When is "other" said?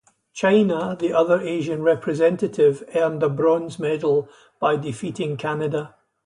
1.13-1.39